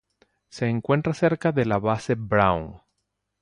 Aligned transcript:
Se 0.49 0.65
encuentra 0.67 1.13
cerca 1.13 1.51
de 1.51 1.63
la 1.67 1.77
base 1.77 2.15
Brown. 2.15 2.81